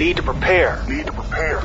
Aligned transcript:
Need 0.00 0.16
to 0.16 0.22
prepare. 0.22 0.82
Need 0.88 1.04
to 1.04 1.12
prepare. 1.12 1.60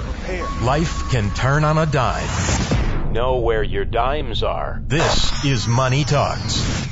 Life 0.62 1.10
can 1.10 1.34
turn 1.36 1.64
on 1.64 1.78
a 1.78 1.86
dime. 1.86 3.14
Know 3.14 3.38
where 3.38 3.64
your 3.64 3.86
dimes 3.86 4.44
are. 4.44 4.82
This 4.86 5.46
is 5.46 5.70
Money 5.70 6.04
Talks. 6.04 6.86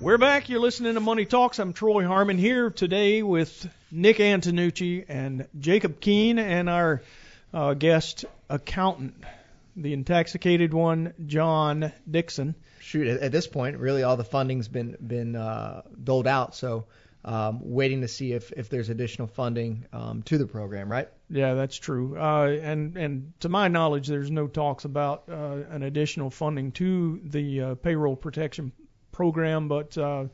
We're 0.00 0.16
back. 0.16 0.48
You're 0.48 0.60
listening 0.60 0.94
to 0.94 1.00
Money 1.00 1.26
Talks. 1.26 1.58
I'm 1.58 1.74
Troy 1.74 2.06
Harmon 2.06 2.38
here 2.38 2.70
today 2.70 3.22
with 3.22 3.68
Nick 3.92 4.16
Antonucci 4.16 5.04
and 5.10 5.46
Jacob 5.60 6.00
Keene 6.00 6.38
and 6.38 6.70
our 6.70 7.02
uh, 7.52 7.74
guest 7.74 8.24
accountant, 8.48 9.22
the 9.76 9.92
intoxicated 9.92 10.72
one, 10.72 11.12
John 11.26 11.92
Dixon. 12.10 12.54
shoot, 12.80 13.08
at, 13.08 13.20
at 13.20 13.30
this 13.30 13.46
point, 13.46 13.76
really 13.76 14.04
all 14.04 14.16
the 14.16 14.24
funding's 14.24 14.68
been 14.68 14.96
been 15.06 15.36
uh, 15.36 15.82
doled 16.02 16.26
out. 16.26 16.54
So 16.54 16.86
um, 17.26 17.58
waiting 17.62 18.02
to 18.02 18.08
see 18.08 18.32
if 18.32 18.52
if 18.52 18.68
there's 18.68 18.88
additional 18.88 19.26
funding 19.26 19.84
um, 19.92 20.22
to 20.22 20.38
the 20.38 20.46
program, 20.46 20.90
right? 20.90 21.08
Yeah, 21.28 21.54
that's 21.54 21.76
true. 21.76 22.16
Uh, 22.16 22.56
and 22.62 22.96
and 22.96 23.32
to 23.40 23.48
my 23.48 23.68
knowledge, 23.68 24.06
there's 24.06 24.30
no 24.30 24.46
talks 24.46 24.84
about 24.84 25.24
uh, 25.28 25.58
an 25.70 25.82
additional 25.82 26.30
funding 26.30 26.72
to 26.72 27.20
the 27.24 27.60
uh, 27.60 27.74
payroll 27.74 28.14
protection 28.14 28.72
program. 29.10 29.66
But 29.66 29.98
uh, 29.98 30.26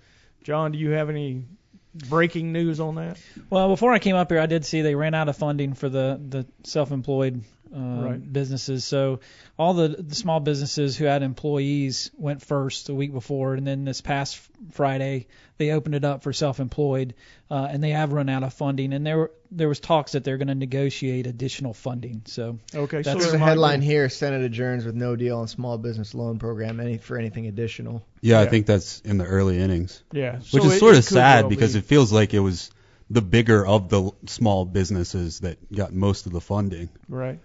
John, 0.45 0.73
do 0.73 0.79
you 0.79 0.91
have 0.91 1.09
any 1.09 1.47
breaking 1.95 2.53
news 2.53 2.79
on 2.79 2.97
that? 2.97 3.19
Well, 3.49 3.69
before 3.69 3.93
I 3.93 3.99
came 3.99 4.17
up 4.17 4.31
here, 4.31 4.41
I 4.41 4.47
did 4.47 4.65
see 4.67 4.83
they 4.83 4.95
ran 4.95 5.15
out 5.15 5.31
of 5.31 5.37
funding 5.37 5.73
for 5.73 5.89
the 5.89 6.21
the 6.23 6.47
self-employed 6.65 7.43
uh, 7.75 7.79
Right. 8.03 8.33
businesses. 8.33 8.85
So 8.85 9.21
all 9.59 9.75
the, 9.75 9.89
the 9.89 10.15
small 10.15 10.41
businesses 10.41 10.97
who 10.97 11.05
had 11.07 11.23
employees 11.23 12.11
went 12.17 12.43
first 12.43 12.87
the 12.87 12.95
week 12.95 13.13
before, 13.13 13.55
and 13.55 13.67
then 13.67 13.85
this 13.85 14.01
past 14.01 14.39
Friday 14.73 15.27
they 15.59 15.71
opened 15.71 15.95
it 15.95 16.05
up 16.05 16.23
for 16.23 16.33
self-employed, 16.33 17.15
uh, 17.51 17.69
and 17.71 17.83
they 17.85 17.91
have 17.91 18.13
run 18.13 18.29
out 18.29 18.43
of 18.43 18.53
funding. 18.53 18.93
And 18.93 19.07
there 19.07 19.17
were 19.19 19.31
there 19.55 19.69
was 19.69 19.81
talks 19.81 20.13
that 20.13 20.25
they're 20.25 20.39
going 20.39 20.49
to 20.49 20.55
negotiate 20.55 21.27
additional 21.27 21.75
funding. 21.75 22.23
So 22.25 22.59
Okay, 22.75 23.03
so 23.03 23.11
That's 23.13 23.25
There's 23.25 23.35
a 23.35 23.39
headline 23.39 23.81
be- 23.81 23.87
here: 23.87 24.09
Senate 24.09 24.43
adjourns 24.43 24.85
with 24.85 24.95
no 24.95 25.15
deal 25.17 25.39
on 25.39 25.49
small 25.49 25.79
business 25.79 26.15
loan 26.15 26.39
program 26.39 26.81
any 26.81 26.99
for 26.99 27.19
anything 27.19 27.47
additional. 27.47 28.03
Yeah, 28.21 28.39
Yeah. 28.41 28.47
I 28.47 28.47
think 28.51 28.67
that's 28.67 29.01
in 29.01 29.19
the 29.19 29.25
early 29.27 29.59
innings, 29.59 30.03
Yeah, 30.13 30.37
which 30.39 30.47
so 30.51 30.65
is 30.67 30.73
it- 30.75 30.79
sort 30.79 30.95
it 30.95 30.99
of 30.99 31.05
sad 31.05 31.45
well 31.45 31.51
because 31.51 31.75
be. 31.75 31.79
it 31.81 31.85
feels 31.85 32.13
like 32.13 32.35
it 32.35 32.41
was 32.41 32.71
the 33.11 33.21
bigger 33.23 33.65
of 33.67 33.91
the 33.91 34.11
small 34.27 34.65
businesses 34.65 35.41
that 35.41 35.59
got 35.73 35.93
most 35.93 36.25
of 36.27 36.33
the 36.33 36.41
funding. 36.41 36.89
right. 37.09 37.39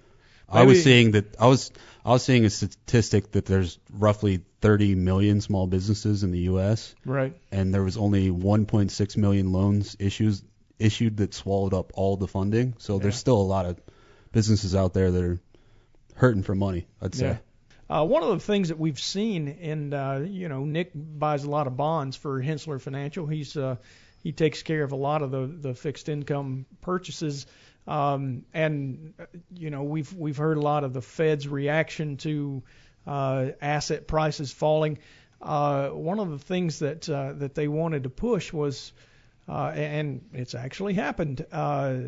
I 0.50 0.64
was 0.64 0.84
seeing 0.84 1.12
that 1.12 1.36
I 1.40 1.48
was 1.48 1.72
I 2.06 2.12
was 2.12 2.24
seeing 2.24 2.46
a 2.46 2.50
statistic 2.50 3.32
that 3.34 3.46
there's 3.46 3.80
roughly 3.92 4.42
30 4.62 4.96
million 4.96 5.42
small 5.42 5.68
businesses 5.68 6.24
in 6.24 6.32
the 6.32 6.40
U.S. 6.40 6.96
Right. 7.06 7.36
and 7.52 7.74
there 7.74 7.84
was 7.84 7.98
only 7.98 8.30
1.6 8.30 9.18
million 9.18 9.52
loans 9.52 9.98
issues 10.00 10.42
issued 10.80 11.18
that 11.18 11.34
swallowed 11.34 11.74
up 11.74 11.92
all 11.96 12.18
the 12.18 12.28
funding. 12.28 12.76
So 12.78 13.00
there's 13.00 13.18
still 13.18 13.40
a 13.40 13.44
lot 13.44 13.66
of 13.66 13.80
businesses 14.32 14.76
out 14.76 14.94
there 14.94 15.12
that 15.12 15.24
are 15.24 15.40
hurting 16.16 16.44
for 16.44 16.56
money. 16.56 16.88
I'd 17.02 17.16
say. 17.16 17.26
Yeah. 17.28 17.38
Uh, 17.90 18.04
one 18.04 18.22
of 18.22 18.30
the 18.30 18.40
things 18.40 18.68
that 18.68 18.78
we've 18.78 19.00
seen, 19.00 19.48
and 19.62 19.94
uh, 19.94 20.20
you 20.24 20.50
know, 20.50 20.66
Nick 20.66 20.92
buys 20.94 21.46
a 21.46 21.50
lot 21.50 21.68
of 21.68 21.78
bonds 21.78 22.18
for 22.18 22.42
Henssler 22.42 22.82
Financial. 22.82 23.26
He's 23.26 23.56
uh, 23.56 23.78
he 24.24 24.34
takes 24.34 24.62
care 24.62 24.84
of 24.84 24.92
a 24.92 24.98
lot 24.98 25.22
of 25.22 25.32
the 25.32 25.48
the 25.48 25.74
fixed 25.74 26.10
income 26.10 26.66
purchases, 26.82 27.48
um, 27.88 28.44
and 28.54 29.14
uh, 29.20 29.26
you 29.54 29.70
know, 29.70 29.84
we've 29.84 30.12
we've 30.14 30.38
heard 30.38 30.58
a 30.58 30.62
lot 30.62 30.84
of 30.84 30.94
the 30.94 31.02
Fed's 31.02 31.48
reaction 31.48 32.18
to 32.18 32.64
uh, 33.06 33.48
asset 33.62 34.08
prices 34.08 34.52
falling. 34.52 35.00
Uh, 35.42 35.90
one 35.90 36.20
of 36.20 36.30
the 36.30 36.40
things 36.40 36.80
that 36.80 37.10
uh, 37.10 37.34
that 37.34 37.56
they 37.56 37.68
wanted 37.68 38.04
to 38.04 38.10
push 38.10 38.52
was, 38.52 38.92
uh, 39.48 39.72
and 39.74 40.22
it's 40.34 40.54
actually 40.54 40.96
happened. 40.96 41.46
Uh, 41.52 42.00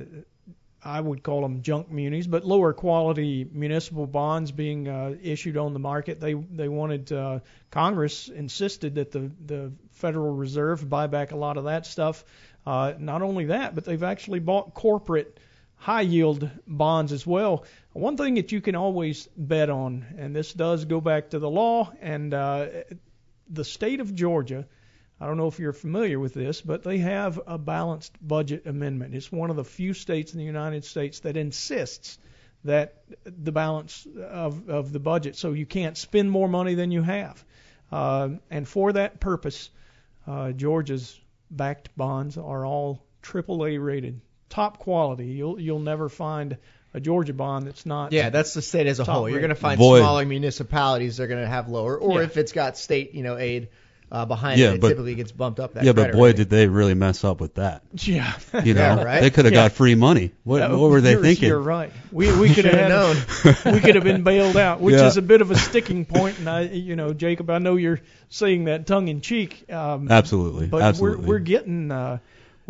I 0.84 1.00
would 1.00 1.24
call 1.24 1.42
them 1.42 1.62
junk 1.62 1.92
munis, 1.92 2.26
but 2.26 2.46
lower 2.46 2.74
quality 2.74 3.46
municipal 3.50 4.08
bonds 4.08 4.52
being 4.52 4.88
issued 5.22 5.58
on 5.58 5.74
the 5.74 5.80
market. 5.80 6.20
They 6.22 6.34
they 6.34 6.70
wanted 6.70 7.42
Congress 7.70 8.30
insisted 8.30 8.96
that 8.96 9.12
the 9.12 9.30
the 9.46 9.72
Federal 9.92 10.34
Reserve 10.34 10.90
buy 10.90 11.08
back 11.08 11.32
a 11.32 11.36
lot 11.38 11.58
of 11.58 11.66
that 11.66 11.86
stuff. 11.86 12.24
Not 12.66 13.22
only 13.22 13.46
that, 13.46 13.76
but 13.76 13.84
they've 13.84 14.04
actually 14.04 14.40
bought 14.40 14.74
corporate 14.74 15.38
high 15.80 16.02
yield 16.02 16.50
bonds 16.68 17.12
as 17.12 17.26
well. 17.26 17.66
One 17.94 18.18
thing 18.18 18.36
that 18.36 18.52
you 18.52 18.62
can 18.62 18.76
always 18.76 19.28
bet 19.36 19.70
on, 19.70 20.06
and 20.18 20.36
this 20.36 20.54
does 20.54 20.86
go 20.86 21.02
back 21.02 21.32
to 21.32 21.40
the 21.40 21.50
law 21.50 21.92
and 22.02 22.34
uh, 22.34 22.68
the 23.50 23.66
state 23.66 24.02
of 24.02 24.14
Georgia. 24.14 24.68
I 25.22 25.26
don't 25.26 25.38
know 25.38 25.48
if 25.48 25.60
you're 25.60 25.74
familiar 25.74 26.20
with 26.20 26.34
this, 26.34 26.62
but 26.62 26.84
they 26.84 27.00
have 27.00 27.40
a 27.48 27.58
balanced 27.58 28.16
budget 28.26 28.68
amendment. 28.68 29.16
It's 29.16 29.32
one 29.32 29.50
of 29.50 29.56
the 29.56 29.64
few 29.64 29.94
states 29.94 30.34
in 30.34 30.40
the 30.40 30.46
United 30.46 30.86
States 30.86 31.22
that 31.22 31.36
insists 31.36 32.18
that 32.66 33.02
the 33.26 33.52
balance 33.52 34.06
of, 34.18 34.70
of 34.70 34.92
the 34.92 35.00
budget, 35.00 35.38
so 35.38 35.54
you 35.54 35.66
can't 35.66 35.98
spend 35.98 36.30
more 36.30 36.50
money 36.50 36.76
than 36.76 36.92
you 36.92 37.02
have. 37.02 37.44
Uh, 37.92 38.30
and 38.50 38.68
for 38.68 38.94
that 38.94 39.20
purpose, 39.20 39.70
uh, 40.28 40.52
Georgia's 40.52 41.20
backed 41.50 41.96
bonds 41.98 42.38
are 42.38 42.66
all 42.66 43.02
AAA 43.24 43.84
rated, 43.84 44.22
top 44.50 44.80
quality. 44.80 45.26
You'll 45.28 45.60
you'll 45.60 45.80
never 45.80 46.10
find 46.10 46.58
a 46.94 47.00
Georgia 47.00 47.34
bond 47.34 47.68
that's 47.68 47.86
not. 47.86 48.12
Yeah, 48.14 48.30
that's 48.30 48.54
the 48.54 48.62
state 48.62 48.88
as 48.88 49.00
a 49.00 49.06
Top 49.06 49.16
whole. 49.16 49.30
You're 49.30 49.40
going 49.42 49.50
to 49.50 49.56
find 49.56 49.78
Boy. 49.78 50.00
smaller 50.00 50.26
municipalities 50.26 51.18
they're 51.18 51.28
going 51.28 51.42
to 51.44 51.48
have 51.50 51.70
lower, 51.70 51.98
or 51.98 52.20
Yeah. 52.20 52.26
if 52.26 52.38
it's 52.38 52.52
got 52.52 52.78
state 52.78 53.14
you 53.14 53.22
know 53.24 53.38
aid 53.38 53.70
uh, 54.12 54.26
behind 54.26 54.60
Yeah, 54.60 54.70
it, 54.72 54.74
it 54.76 54.82
but- 54.82 54.90
typically 54.90 55.14
gets 55.14 55.32
bumped 55.32 55.60
up. 55.60 55.74
That 55.76 55.84
yeah, 55.84 55.92
but 55.94 56.14
boy, 56.14 56.28
rating. 56.30 56.38
did 56.38 56.50
they 56.50 56.66
really 56.68 56.96
mess 56.96 57.24
up 57.24 57.40
with 57.40 57.56
that. 57.56 57.84
Yeah. 57.94 58.34
You 58.64 58.74
know, 58.74 58.82
Yeah, 58.98 59.04
right? 59.04 59.22
they 59.22 59.30
could 59.30 59.46
have 59.46 59.54
Yeah. 59.54 59.66
got 59.68 59.74
free 59.74 59.94
money. 59.94 60.32
What, 60.44 60.64
Uh, 60.64 60.70
what 60.76 60.90
were 60.90 61.00
they 61.00 61.12
you're, 61.12 61.22
thinking? 61.22 61.50
You're 61.50 61.60
right. 61.62 61.92
We 62.12 62.36
we 62.36 62.50
could 62.56 62.66
have 62.66 63.16
Should've 63.28 63.66
we 63.66 63.80
could 63.82 63.94
have 63.94 64.04
been 64.04 64.24
bailed 64.24 64.58
out, 64.58 64.82
which 64.82 64.96
Yeah. 64.96 65.06
is 65.06 65.18
a 65.18 65.22
bit 65.22 65.42
of 65.42 65.52
a 65.52 65.56
sticking 65.56 66.06
point. 66.06 66.40
And 66.40 66.50
I, 66.50 66.62
you 66.62 66.96
know, 66.96 67.14
Jacob, 67.14 67.52
I 67.52 67.60
know 67.60 67.76
you're 67.76 68.02
saying 68.30 68.64
that 68.64 68.88
tongue 68.88 69.10
in 69.10 69.22
cheek. 69.22 69.72
Um, 69.72 70.12
Absolutely, 70.12 70.66
But 70.66 70.82
absolutely. 70.82 71.26
we're 71.28 71.34
we're 71.36 71.40
getting 71.40 71.92
uh, 71.92 72.18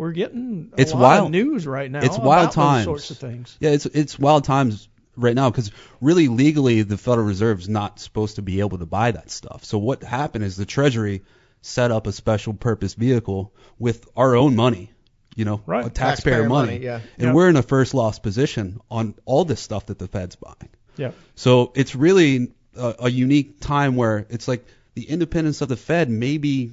we're 0.00 0.12
getting 0.12 0.72
a 0.76 0.80
It's 0.80 0.92
lot 0.92 1.00
wild. 1.00 1.26
of 1.26 1.30
news 1.32 1.66
right 1.66 1.90
now. 1.90 2.00
It's 2.00 2.16
about 2.16 2.26
wild 2.26 2.46
those 2.48 2.54
times. 2.54 2.84
sorts 2.84 3.10
of 3.10 3.18
things. 3.18 3.56
Yeah, 3.60 3.70
it's 3.70 3.84
it's 3.86 4.18
wild 4.18 4.44
times 4.44 4.88
right 5.16 5.34
now 5.34 5.50
because 5.50 5.70
really 6.00 6.28
legally 6.28 6.82
the 6.82 6.96
Federal 6.96 7.26
Reserve's 7.26 7.68
not 7.68 8.00
supposed 8.00 8.36
to 8.36 8.42
be 8.42 8.60
able 8.60 8.78
to 8.78 8.86
buy 8.86 9.10
that 9.10 9.30
stuff. 9.30 9.64
So 9.64 9.76
what 9.78 10.02
happened 10.02 10.44
is 10.44 10.56
the 10.56 10.64
Treasury 10.64 11.22
set 11.60 11.90
up 11.90 12.06
a 12.06 12.12
special 12.12 12.54
purpose 12.54 12.94
vehicle 12.94 13.52
with 13.78 14.08
our 14.16 14.34
own 14.36 14.56
money, 14.56 14.90
you 15.36 15.44
know, 15.44 15.60
Right. 15.66 15.82
taxpayer, 15.82 15.92
Taxpayer 15.92 16.48
money, 16.48 16.72
money, 16.72 16.84
yeah. 16.84 17.00
and 17.18 17.26
Yeah. 17.28 17.32
we're 17.34 17.50
in 17.50 17.56
a 17.56 17.62
first 17.62 17.92
loss 17.92 18.18
position 18.18 18.80
on 18.90 19.14
all 19.26 19.44
this 19.44 19.60
stuff 19.60 19.86
that 19.86 19.98
the 19.98 20.08
Fed's 20.08 20.36
buying. 20.36 20.70
Yeah. 20.96 21.10
So 21.34 21.72
it's 21.74 21.94
really 21.94 22.52
a, 22.74 22.94
a 23.00 23.10
unique 23.10 23.60
time 23.60 23.96
where 23.96 24.26
it's 24.30 24.48
like 24.48 24.64
the 24.94 25.02
independence 25.10 25.60
of 25.60 25.68
the 25.68 25.76
Fed 25.76 26.08
may 26.08 26.38
be 26.38 26.72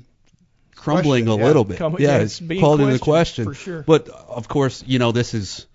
crumbling 0.77 1.25
Questioned, 1.25 1.41
a 1.41 1.43
yeah. 1.43 1.47
little 1.47 1.63
bit. 1.65 1.77
Come- 1.77 1.95
yeah, 1.99 2.07
yeah, 2.07 2.17
it's, 2.19 2.39
it's 2.39 2.39
being 2.39 2.61
called 2.61 2.79
into 2.81 2.99
question. 2.99 3.45
for 3.45 3.53
sure. 3.53 3.81
But 3.85 4.07
of 4.09 4.47
course, 4.47 4.83
you 4.87 4.99
know, 4.99 5.11
this 5.11 5.33
is 5.33 5.65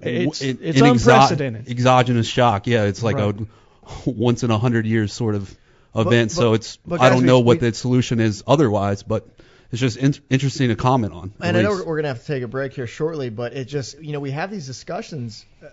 It's- 0.00 0.38
w- 0.40 0.58
it's 0.60 0.78
exo- 0.80 0.90
unprecedented. 0.92 1.68
exogenous 1.68 2.26
shock. 2.26 2.66
Yeah, 2.66 2.84
it's 2.84 3.02
like 3.02 3.16
Right. 3.16 3.34
a 3.40 3.46
once 4.10 4.42
in 4.42 4.50
a 4.50 4.58
hundred 4.58 4.86
years 4.86 5.12
sort 5.12 5.34
of 5.34 5.50
event. 5.94 6.30
but- 6.30 6.34
so 6.36 6.52
it's 6.54 6.76
but 6.86 7.00
I 7.00 7.08
don't 7.08 7.20
we- 7.20 7.24
know 7.26 7.40
what 7.40 7.60
we- 7.60 7.68
the 7.70 7.74
solution 7.74 8.20
is 8.20 8.42
otherwise, 8.46 9.02
but 9.02 9.26
it's 9.72 9.80
just 9.80 9.96
in- 9.96 10.14
interesting 10.30 10.68
to 10.68 10.74
comment 10.76 11.12
on. 11.12 11.32
at 11.40 11.48
And 11.48 11.56
I 11.56 11.62
know 11.62 11.70
we're, 11.70 11.78
we're 11.84 11.94
going 11.96 12.02
to 12.04 12.08
have 12.08 12.20
to 12.20 12.26
take 12.26 12.42
a 12.42 12.48
break 12.48 12.72
here 12.74 12.86
shortly, 12.88 13.30
but 13.30 13.52
it 13.52 13.66
just, 13.66 14.00
you 14.02 14.12
know, 14.12 14.20
we 14.20 14.32
have 14.32 14.50
these 14.50 14.66
discussions, 14.66 15.44
uh, 15.62 15.68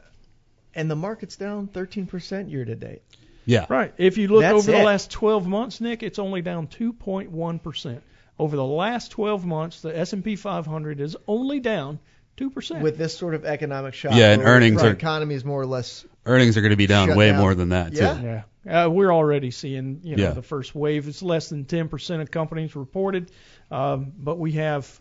and 0.75 0.89
the 0.91 0.95
market's 0.95 1.35
down 1.35 1.67
13% 1.67 2.51
year 2.51 2.63
to 2.63 2.75
date. 2.75 3.01
yeah, 3.45 3.65
Right. 3.69 3.93
If 3.97 4.17
you 4.19 4.27
look 4.27 4.41
That's 4.41 4.53
over 4.67 4.71
the 4.71 4.83
last 4.83 5.09
12 5.09 5.47
months, 5.47 5.81
Nick, 5.81 6.03
it's 6.03 6.19
only 6.19 6.41
down 6.43 6.67
2.1 6.67 7.59
percent. 7.63 8.03
Over 8.39 8.55
the 8.55 8.65
last 8.65 9.11
12 9.11 9.45
months, 9.45 9.81
the 9.81 9.97
S&P 9.97 10.35
500 10.35 10.99
is 11.01 11.17
only 11.27 11.59
down 11.59 11.99
2 12.37 12.51
percent. 12.51 12.81
With 12.83 12.97
this 12.97 13.17
sort 13.17 13.33
of 13.33 13.45
economic 13.45 13.93
shock, 13.95 14.13
Yeah, 14.15 14.31
and 14.33 14.43
earnings 14.43 14.81
the 14.81 14.89
are- 14.89 14.91
economy 14.91 15.33
is 15.35 15.43
more 15.43 15.59
or 15.61 15.65
less. 15.65 16.05
earnings 16.25 16.55
are 16.57 16.61
going 16.61 16.71
to 16.71 16.77
be 16.77 16.85
down 16.87 17.15
way 17.15 17.29
down. 17.31 17.39
more 17.41 17.55
than 17.55 17.69
that 17.69 17.93
Yeah? 17.93 18.13
too. 18.13 18.41
Yeah, 18.65 18.85
uh, 18.85 18.89
we're 18.89 19.11
already 19.11 19.49
seeing 19.49 20.01
you 20.03 20.17
know 20.17 20.23
Yeah. 20.23 20.31
the 20.31 20.43
first 20.43 20.75
wave. 20.75 21.07
It's 21.07 21.23
less 21.23 21.49
than 21.49 21.65
10% 21.65 22.21
of 22.21 22.29
companies 22.29 22.75
reported, 22.75 23.31
um, 23.71 24.11
but 24.19 24.37
we 24.37 24.51
have, 24.53 24.99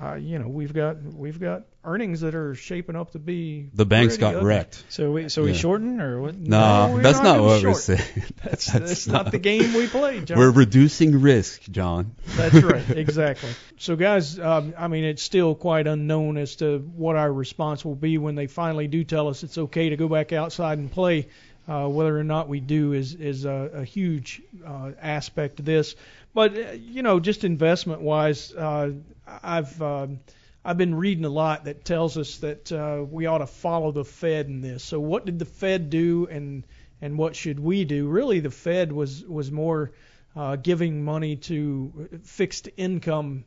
uh, 0.00 0.14
you 0.14 0.38
know, 0.38 0.48
we've 0.48 0.72
got 0.72 1.02
we've 1.02 1.38
got 1.40 1.62
earnings 1.84 2.22
that 2.22 2.34
are 2.34 2.54
shaping 2.54 2.96
up 2.96 3.12
to 3.12 3.18
be 3.18 3.68
The 3.74 3.84
banks 3.84 4.16
got 4.16 4.34
ugly. 4.36 4.46
wrecked. 4.48 4.82
so 4.88 5.12
we 5.12 5.28
so 5.28 5.42
we 5.42 5.50
Yeah. 5.52 5.56
shorten 5.56 6.00
or 6.00 6.20
what? 6.20 6.34
No, 6.36 6.90
we're 6.94 7.02
that's 7.02 7.18
not 7.18 7.24
not, 7.24 7.36
gonna 7.36 7.42
what 7.46 7.62
we're 7.62 7.74
saying. 7.74 8.00
That's, 8.42 8.66
that's, 8.72 9.06
not, 9.06 9.30
the 9.30 9.38
game 9.38 9.72
we 9.72 9.86
play, 9.86 10.20
John. 10.24 10.38
We're 10.38 10.50
reducing 10.50 11.20
risk, 11.20 11.62
John. 11.70 12.14
That's 12.36 12.54
right, 12.62 12.90
exactly. 12.96 13.50
So, 13.78 13.96
guys, 13.96 14.38
um, 14.38 14.74
I 14.76 14.88
mean, 14.88 15.04
it's 15.04 15.22
still 15.22 15.54
quite 15.54 15.86
unknown 15.86 16.36
as 16.36 16.56
to 16.56 16.78
what 16.78 17.16
our 17.16 17.32
response 17.32 17.84
will 17.84 17.94
be 17.94 18.18
when 18.18 18.34
they 18.34 18.46
finally 18.46 18.86
do 18.86 19.02
tell 19.04 19.28
us 19.28 19.42
it's 19.42 19.56
okay 19.56 19.88
to 19.90 19.96
go 19.96 20.08
back 20.08 20.32
outside 20.32 20.78
and 20.78 20.90
play. 20.90 21.28
Uh, 21.66 21.88
whether 21.88 22.18
or 22.18 22.24
not 22.24 22.46
we 22.46 22.60
do 22.60 22.92
is 22.92 23.14
is 23.14 23.46
a, 23.46 23.70
a 23.76 23.84
huge 23.84 24.42
uh, 24.66 24.90
aspect 25.00 25.58
of 25.60 25.64
this. 25.64 25.96
But 26.34 26.58
uh, 26.58 26.72
you 26.72 27.02
know, 27.02 27.20
just 27.20 27.44
investment 27.44 28.02
wise, 28.02 28.52
uh, 28.52 28.90
I've 29.26 29.80
um 29.80 30.18
I've 30.64 30.76
been 30.76 30.94
reading 30.94 31.24
a 31.24 31.30
lot 31.30 31.64
that 31.64 31.84
tells 31.84 32.18
us 32.18 32.38
that 32.38 32.72
uh, 32.72 33.04
we 33.08 33.26
ought 33.26 33.38
to 33.38 33.46
follow 33.46 33.92
the 33.92 34.04
Fed 34.04 34.46
in 34.46 34.60
this. 34.60 34.82
So 34.82 34.98
what 34.98 35.24
did 35.24 35.38
the 35.38 35.44
Fed 35.44 35.90
do, 35.90 36.26
and 36.30 36.64
and 37.00 37.16
what 37.16 37.36
should 37.36 37.60
we 37.60 37.84
do? 37.84 38.08
Really, 38.08 38.40
the 38.40 38.50
Fed 38.50 38.92
was 38.92 39.24
was 39.24 39.50
more 39.52 39.92
uh, 40.34 40.56
giving 40.56 41.04
money 41.04 41.36
to 41.36 42.20
fixed 42.24 42.68
income 42.76 43.44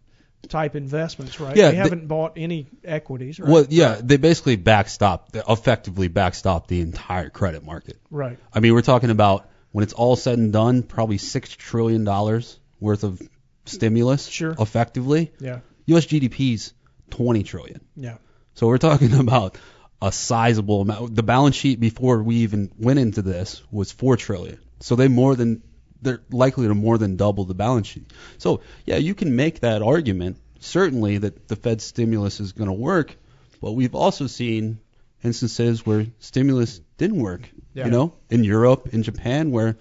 type 0.48 0.76
investments, 0.76 1.40
right? 1.40 1.58
Yeah, 1.58 1.66
they 1.66 1.72
they- 1.72 1.78
haven't 1.78 2.08
bought 2.08 2.34
any 2.38 2.68
equities, 2.86 3.40
right? 3.40 3.50
Well, 3.50 3.66
yeah, 3.68 4.00
they 4.02 4.18
basically 4.18 4.56
backstop, 4.56 5.32
effectively 5.34 6.08
backstop 6.08 6.68
the 6.68 6.80
entire 6.80 7.30
credit 7.30 7.66
market. 7.66 7.98
Right. 8.10 8.38
I 8.54 8.62
mean, 8.62 8.74
we're 8.74 8.82
talking 8.82 9.10
about 9.10 9.50
when 9.72 9.84
it's 9.84 9.94
all 9.94 10.16
said 10.16 10.38
and 10.38 10.54
done, 10.54 10.84
probably 10.84 11.18
six 11.18 11.50
trillion 11.50 12.06
dollars 12.06 12.60
worth 12.80 13.04
of 13.04 13.22
stimulus, 13.66 14.28
Sure. 14.28 14.56
effectively. 14.60 15.32
Yeah. 15.40 15.60
U.S. 15.88 16.06
GDP's 16.06 16.74
20 17.12 17.44
trillion. 17.44 17.82
Yeah. 17.96 18.18
So 18.56 18.68
we're 18.68 18.78
talking 18.78 19.14
about 19.20 19.58
a 20.02 20.12
sizable 20.12 20.82
amount. 20.82 21.16
The 21.16 21.24
balance 21.24 21.56
sheet 21.56 21.80
before 21.80 22.22
we 22.22 22.38
even 22.38 22.72
went 22.78 23.00
into 23.00 23.22
this 23.22 23.62
was 23.72 23.92
four 23.92 24.18
trillion. 24.18 24.60
So 24.80 24.96
they 24.96 25.08
more 25.08 25.36
than 25.36 25.64
they're 26.02 26.22
likely 26.30 26.68
to 26.68 26.76
more 26.76 26.98
than 27.00 27.16
double 27.16 27.46
the 27.46 27.56
balance 27.56 27.88
sheet. 27.88 28.12
So 28.38 28.62
yeah, 28.86 28.98
you 28.98 29.16
can 29.16 29.36
make 29.36 29.62
that 29.62 29.82
argument 29.82 30.38
certainly 30.60 31.18
that 31.20 31.48
the 31.48 31.56
Fed 31.56 31.82
stimulus 31.82 32.40
is 32.40 32.52
going 32.52 32.68
to 32.68 32.74
work, 32.74 33.16
but 33.62 33.72
we've 33.72 33.96
also 33.96 34.28
seen 34.28 34.80
instances 35.24 35.84
where 35.86 36.06
stimulus 36.20 36.80
didn't 36.98 37.18
work. 37.20 37.50
Yeah. 37.74 37.86
You 37.86 37.92
know, 37.92 38.14
in 38.30 38.44
Europe, 38.44 38.90
in 38.92 39.02
Japan, 39.04 39.50
where 39.52 39.78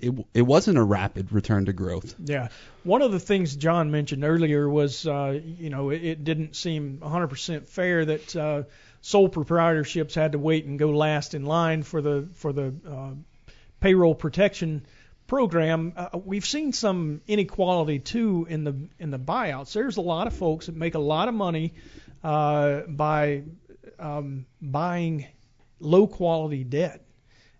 it 0.00 0.14
it 0.34 0.42
wasn't 0.42 0.78
a 0.78 0.82
rapid 0.82 1.32
return 1.32 1.66
to 1.66 1.72
growth. 1.72 2.14
Yeah. 2.18 2.48
One 2.84 3.02
of 3.02 3.12
the 3.12 3.20
things 3.20 3.56
John 3.56 3.90
mentioned 3.90 4.24
earlier 4.24 4.68
was, 4.68 5.06
uh, 5.06 5.40
you 5.42 5.70
know, 5.70 5.90
it, 5.90 6.04
it 6.04 6.24
didn't 6.24 6.56
seem 6.56 6.98
100% 6.98 7.68
fair 7.68 8.04
that 8.04 8.36
uh, 8.36 8.62
sole 9.00 9.28
proprietorships 9.28 10.14
had 10.14 10.32
to 10.32 10.38
wait 10.38 10.64
and 10.64 10.78
go 10.78 10.90
last 10.90 11.34
in 11.34 11.44
line 11.44 11.82
for 11.82 12.00
the 12.00 12.28
for 12.34 12.52
the 12.52 12.74
uh, 12.88 13.10
payroll 13.80 14.14
protection 14.14 14.86
program. 15.26 15.92
Uh, 15.96 16.18
we've 16.24 16.46
seen 16.46 16.72
some 16.72 17.20
inequality 17.26 17.98
too 17.98 18.46
in 18.48 18.64
the 18.64 18.88
in 18.98 19.10
the 19.10 19.18
buyouts. 19.18 19.72
There's 19.72 19.96
a 19.96 20.02
lot 20.02 20.26
of 20.26 20.34
folks 20.34 20.66
that 20.66 20.74
make 20.74 20.94
a 20.94 21.00
lot 21.00 21.28
of 21.28 21.34
money 21.34 21.74
uh, 22.24 22.80
by 22.88 23.44
um, 23.98 24.46
buying 24.60 25.26
low 25.80 26.06
quality 26.06 26.64
debt. 26.64 27.04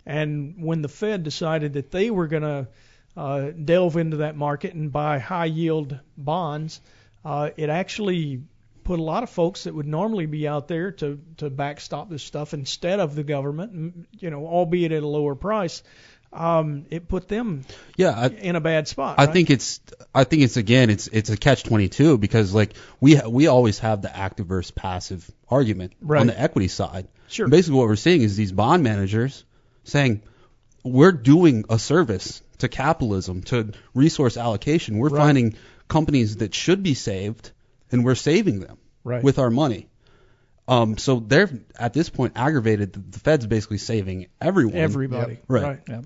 And 0.08 0.54
when 0.64 0.80
the 0.82 0.88
Fed 0.88 1.22
decided 1.22 1.74
that 1.74 1.90
they 1.90 2.10
were 2.10 2.26
going 2.26 2.42
to 2.42 2.68
uh, 3.16 3.50
delve 3.50 3.96
into 3.96 4.18
that 4.18 4.36
market 4.36 4.74
and 4.74 4.90
buy 4.90 5.18
high 5.18 5.44
yield 5.44 5.98
bonds, 6.16 6.80
uh, 7.24 7.50
it 7.56 7.68
actually 7.68 8.42
put 8.84 8.98
a 8.98 9.02
lot 9.02 9.22
of 9.22 9.28
folks 9.28 9.64
that 9.64 9.74
would 9.74 9.86
normally 9.86 10.24
be 10.24 10.48
out 10.48 10.66
there 10.66 10.92
to 10.92 11.20
to 11.36 11.50
backstop 11.50 12.08
this 12.08 12.22
stuff 12.22 12.54
instead 12.54 13.00
of 13.00 13.14
the 13.14 13.22
government, 13.22 14.08
you 14.18 14.30
know, 14.30 14.46
albeit 14.46 14.92
at 14.92 15.02
a 15.02 15.06
lower 15.06 15.34
price. 15.34 15.82
Um, 16.32 16.84
it 16.90 17.08
put 17.08 17.26
them 17.28 17.64
Yeah, 17.96 18.10
I, 18.10 18.26
in 18.28 18.54
a 18.54 18.60
bad 18.60 18.86
spot. 18.86 19.18
I 19.18 19.24
right? 19.24 19.32
think 19.32 19.50
it's 19.50 19.80
I 20.14 20.24
think 20.24 20.42
it's 20.42 20.56
again 20.58 20.90
it's 20.90 21.06
it's 21.08 21.30
a 21.30 21.36
catch 21.36 21.64
22 21.64 22.18
because 22.18 22.54
like 22.54 22.74
we 23.00 23.14
ha- 23.16 23.28
we 23.28 23.46
always 23.46 23.78
have 23.80 24.02
the 24.02 24.14
active 24.14 24.46
versus 24.46 24.70
passive 24.70 25.30
argument 25.50 25.92
Right. 26.00 26.20
on 26.20 26.26
the 26.26 26.38
equity 26.38 26.68
side. 26.68 27.08
Sure. 27.28 27.44
And 27.46 27.50
basically 27.50 27.78
what 27.78 27.88
we're 27.88 27.96
seeing 27.96 28.20
is 28.22 28.36
these 28.36 28.52
bond 28.52 28.82
managers 28.82 29.44
saying 29.88 30.22
we're 30.84 31.12
doing 31.12 31.64
a 31.68 31.78
service 31.78 32.42
to 32.58 32.68
capitalism 32.68 33.42
to 33.42 33.72
resource 33.94 34.36
allocation. 34.36 34.98
We're 34.98 35.08
Right. 35.10 35.20
finding 35.20 35.54
companies 35.88 36.36
that 36.36 36.54
should 36.54 36.82
be 36.82 36.94
saved 36.94 37.50
and 37.90 38.04
we're 38.04 38.14
saving 38.14 38.60
them 38.60 38.78
Right. 39.04 39.22
with 39.22 39.38
our 39.38 39.50
money. 39.50 39.88
Um, 40.66 40.98
so 40.98 41.20
they're 41.20 41.48
at 41.78 41.94
this 41.94 42.10
point 42.10 42.34
aggravated. 42.36 42.92
that 42.92 43.12
The 43.12 43.18
Fed's 43.20 43.46
basically 43.46 43.78
saving 43.78 44.26
everyone. 44.40 44.76
everybody. 44.76 45.38
Right. 45.48 45.80
Yeah. 45.88 46.02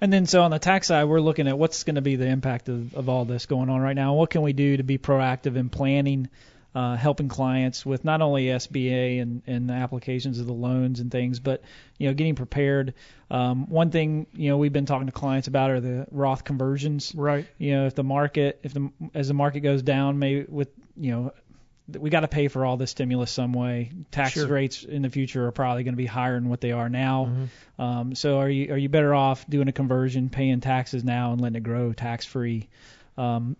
And 0.00 0.12
then 0.12 0.26
so 0.26 0.42
on 0.42 0.52
the 0.52 0.58
tax 0.60 0.86
side, 0.86 1.04
we're 1.04 1.20
looking 1.20 1.48
at 1.48 1.58
what's 1.58 1.82
going 1.82 1.96
to 1.96 2.00
be 2.02 2.14
the 2.16 2.26
impact 2.26 2.68
of, 2.68 2.94
of 2.94 3.08
all 3.08 3.24
this 3.24 3.46
going 3.46 3.68
on 3.70 3.80
right 3.80 3.96
now. 3.96 4.14
What 4.14 4.30
can 4.30 4.42
we 4.42 4.52
do 4.52 4.76
to 4.76 4.84
be 4.84 4.98
proactive 4.98 5.56
in 5.56 5.68
planning, 5.68 6.28
uh, 6.74 6.96
helping 6.96 7.28
clients 7.28 7.86
with 7.86 8.04
not 8.04 8.20
only 8.20 8.46
SBA 8.46 9.22
and, 9.22 9.42
and 9.46 9.68
the 9.68 9.74
applications 9.74 10.40
of 10.40 10.46
the 10.46 10.52
loans 10.52 11.00
and 11.00 11.10
things, 11.10 11.38
but 11.38 11.62
you 11.98 12.08
know 12.08 12.14
getting 12.14 12.34
prepared. 12.34 12.94
Um, 13.30 13.68
one 13.70 13.90
thing 13.90 14.26
you 14.32 14.50
know 14.50 14.56
we've 14.56 14.72
been 14.72 14.86
talking 14.86 15.06
to 15.06 15.12
clients 15.12 15.46
about 15.46 15.70
are 15.70 15.80
the 15.80 16.06
Roth 16.10 16.44
conversions. 16.44 17.14
Right. 17.14 17.46
You 17.58 17.76
know 17.76 17.86
if 17.86 17.94
the 17.94 18.04
market 18.04 18.60
if 18.62 18.74
the 18.74 18.90
as 19.14 19.28
the 19.28 19.34
market 19.34 19.60
goes 19.60 19.82
down, 19.82 20.18
maybe 20.18 20.46
with 20.48 20.68
you 20.96 21.12
know 21.12 21.32
we 21.86 22.08
got 22.08 22.20
to 22.20 22.28
pay 22.28 22.48
for 22.48 22.64
all 22.64 22.76
this 22.76 22.90
stimulus 22.90 23.30
some 23.30 23.52
way. 23.52 23.92
Tax 24.10 24.32
Sure. 24.32 24.46
rates 24.46 24.84
in 24.84 25.02
the 25.02 25.10
future 25.10 25.46
are 25.46 25.52
probably 25.52 25.84
going 25.84 25.92
to 25.92 25.98
be 25.98 26.06
higher 26.06 26.34
than 26.34 26.48
what 26.48 26.60
they 26.60 26.72
are 26.72 26.88
now. 26.88 27.26
Mm-hmm. 27.26 27.82
Um, 27.82 28.14
so 28.14 28.38
are 28.38 28.48
you 28.48 28.72
are 28.72 28.78
you 28.78 28.88
better 28.88 29.14
off 29.14 29.46
doing 29.48 29.68
a 29.68 29.72
conversion, 29.72 30.30
paying 30.30 30.60
taxes 30.60 31.04
now, 31.04 31.32
and 31.32 31.40
letting 31.40 31.56
it 31.56 31.62
grow 31.62 31.92
tax 31.92 32.24
free? 32.24 32.68
Um, 33.16 33.56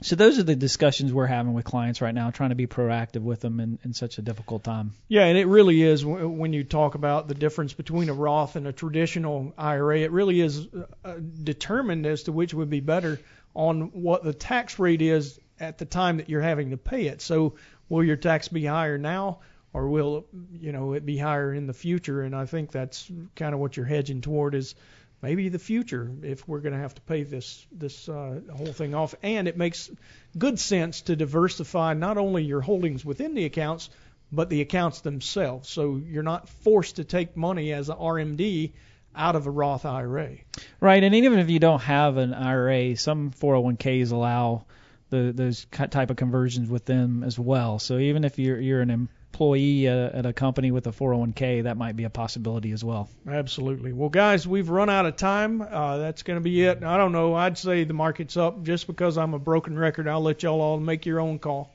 so 0.00 0.14
those 0.14 0.38
are 0.38 0.44
the 0.44 0.54
discussions 0.54 1.12
we're 1.12 1.26
having 1.26 1.54
with 1.54 1.64
clients 1.64 2.00
right 2.00 2.14
now, 2.14 2.30
trying 2.30 2.50
to 2.50 2.54
be 2.54 2.66
proactive 2.66 3.22
with 3.22 3.40
them 3.40 3.58
in, 3.58 3.78
in 3.84 3.92
such 3.92 4.18
a 4.18 4.22
difficult 4.22 4.62
time. 4.62 4.92
Yeah, 5.08 5.24
and 5.24 5.36
it 5.36 5.46
really 5.46 5.82
is 5.82 6.04
when 6.04 6.52
you 6.52 6.62
talk 6.62 6.94
about 6.94 7.26
the 7.26 7.34
difference 7.34 7.72
between 7.72 8.08
a 8.08 8.14
Roth 8.14 8.54
and 8.54 8.66
a 8.66 8.72
traditional 8.72 9.52
IRA. 9.58 10.00
It 10.00 10.12
really 10.12 10.40
is 10.40 10.68
uh, 11.04 11.14
determined 11.42 12.06
as 12.06 12.24
to 12.24 12.32
which 12.32 12.54
would 12.54 12.70
be 12.70 12.80
better 12.80 13.20
on 13.54 13.90
what 13.92 14.22
the 14.22 14.32
tax 14.32 14.78
rate 14.78 15.02
is 15.02 15.40
at 15.58 15.78
the 15.78 15.84
time 15.84 16.18
that 16.18 16.28
you're 16.28 16.42
having 16.42 16.70
to 16.70 16.76
pay 16.76 17.06
it. 17.06 17.20
So, 17.20 17.54
will 17.88 18.04
your 18.04 18.16
tax 18.16 18.46
be 18.48 18.64
higher 18.64 18.98
now, 18.98 19.40
or 19.72 19.88
will 19.88 20.26
you 20.52 20.70
know 20.70 20.92
it 20.92 21.04
be 21.04 21.18
higher 21.18 21.52
in 21.52 21.66
the 21.66 21.74
future? 21.74 22.22
And 22.22 22.36
I 22.36 22.46
think 22.46 22.70
that's 22.70 23.10
kind 23.34 23.52
of 23.52 23.58
what 23.58 23.76
you're 23.76 23.86
hedging 23.86 24.20
toward 24.20 24.54
is 24.54 24.76
maybe 25.22 25.48
the 25.48 25.58
future 25.58 26.10
if 26.22 26.46
we're 26.46 26.60
going 26.60 26.74
to 26.74 26.80
have 26.80 26.94
to 26.94 27.00
pay 27.02 27.22
this 27.22 27.66
this 27.72 28.08
uh, 28.08 28.40
whole 28.54 28.72
thing 28.72 28.94
off. 28.94 29.14
And 29.22 29.48
it 29.48 29.56
makes 29.56 29.90
good 30.36 30.58
sense 30.58 31.02
to 31.02 31.16
diversify 31.16 31.94
not 31.94 32.18
only 32.18 32.44
your 32.44 32.60
holdings 32.60 33.04
within 33.04 33.34
the 33.34 33.44
accounts, 33.44 33.90
but 34.30 34.48
the 34.48 34.60
accounts 34.60 35.00
themselves. 35.00 35.68
So 35.68 35.96
you're 35.96 36.22
not 36.22 36.48
forced 36.48 36.96
to 36.96 37.04
take 37.04 37.36
money 37.36 37.72
as 37.72 37.88
a 37.88 37.94
RMD 37.94 38.72
out 39.14 39.36
of 39.36 39.46
a 39.46 39.50
Roth 39.50 39.84
IRA. 39.84 40.36
Right, 40.80 41.02
and 41.02 41.14
even 41.14 41.38
if 41.38 41.50
you 41.50 41.58
don't 41.58 41.82
have 41.82 42.18
an 42.18 42.34
IRA, 42.34 42.96
some 42.96 43.32
401ks 43.32 44.12
allow 44.12 44.66
the, 45.10 45.32
those 45.34 45.66
type 45.90 46.10
of 46.10 46.16
conversions 46.16 46.68
with 46.68 46.84
them 46.84 47.24
as 47.24 47.38
well. 47.38 47.78
So 47.78 47.98
even 47.98 48.24
if 48.24 48.38
you're 48.38 48.60
you're 48.60 48.82
an 48.82 49.08
employee 49.32 49.88
uh, 49.88 50.10
at 50.12 50.26
a 50.26 50.32
company 50.32 50.70
with 50.70 50.86
a 50.86 50.90
401k, 50.90 51.64
that 51.64 51.76
might 51.76 51.96
be 51.96 52.04
a 52.04 52.10
possibility 52.10 52.72
as 52.72 52.84
well. 52.84 53.08
Absolutely. 53.28 53.92
Well, 53.92 54.08
guys, 54.08 54.48
we've 54.48 54.68
run 54.68 54.90
out 54.90 55.06
of 55.06 55.16
time. 55.16 55.62
Uh, 55.62 55.98
that's 55.98 56.22
going 56.22 56.38
to 56.38 56.40
be 56.40 56.64
it. 56.64 56.82
I 56.82 56.96
don't 56.96 57.12
know. 57.12 57.34
I'd 57.34 57.56
say 57.56 57.84
the 57.84 57.94
market's 57.94 58.36
up 58.36 58.62
just 58.64 58.86
because 58.86 59.16
I'm 59.16 59.34
a 59.34 59.38
broken 59.38 59.78
record. 59.78 60.08
I'll 60.08 60.20
let 60.20 60.42
y'all 60.42 60.60
all 60.60 60.80
make 60.80 61.06
your 61.06 61.20
own 61.20 61.38
call. 61.38 61.72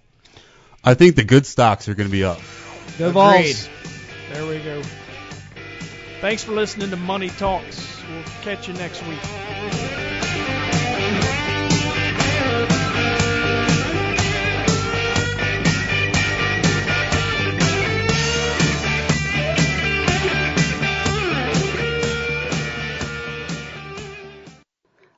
I 0.84 0.96
think 0.96 1.16
the 1.16 1.24
good 1.24 1.46
stocks 1.46 1.88
are 1.88 1.96
going 1.96 2.10
to 2.10 2.12
be 2.12 2.26
up. 2.26 2.40
Go 2.98 3.10
Agreed. 3.10 3.56
Vols! 3.56 3.70
There 4.32 4.46
we 4.46 4.60
go. 4.60 4.82
Thanks 6.20 6.44
for 6.44 6.52
listening 6.52 6.90
to 6.90 6.98
Money 6.98 7.30
Talks. 7.30 8.02
We'll 8.10 8.24
catch 8.42 8.68
you 8.68 8.74
next 8.74 9.06
week. 9.08 10.13